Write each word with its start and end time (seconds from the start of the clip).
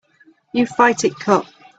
You 0.51 0.65
fight 0.65 1.03
it 1.05 1.13
cut. 1.13 1.45